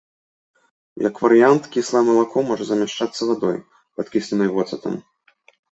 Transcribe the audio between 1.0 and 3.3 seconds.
Як варыянт, кіслае малако можа замяшчацца